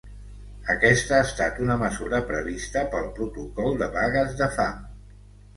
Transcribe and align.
Aquesta 0.73 1.13
ha 1.17 1.25
estat 1.25 1.59
una 1.65 1.75
mesura 1.83 2.21
prevista 2.31 2.83
pel 2.95 3.07
protocol 3.21 3.81
de 3.83 3.91
vagues 3.99 4.35
de 4.41 4.49
fam. 4.57 4.85